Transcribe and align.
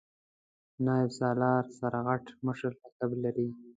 نایب 0.85 1.11
سالار 1.19 1.63
سرغټ 1.77 2.25
مشر 2.45 2.71
لقب 2.83 3.11
لري. 3.23 3.47